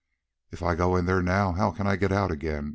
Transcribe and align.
"If 0.51 0.63
I 0.63 0.73
go 0.73 0.95
in 0.95 1.05
there 1.05 1.21
how 1.23 1.69
can 1.69 1.85
I 1.85 1.95
get 1.95 2.11
out 2.11 2.31
again?" 2.31 2.69